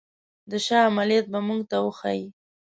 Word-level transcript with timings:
د 0.51 0.51
شاه 0.65 0.87
عملیات 0.89 1.25
به 1.33 1.39
موږ 1.47 1.61
ته 1.69 1.77
وښيي. 1.83 2.27